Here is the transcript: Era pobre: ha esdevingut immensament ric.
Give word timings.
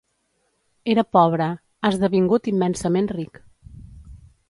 Era 0.93 1.03
pobre: 1.17 1.51
ha 1.81 1.91
esdevingut 1.99 2.53
immensament 2.55 3.15
ric. 3.19 3.43